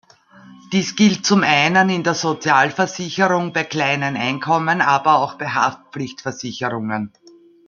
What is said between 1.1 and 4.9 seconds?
zum einen in der Sozialversicherung bei kleinen Einkommen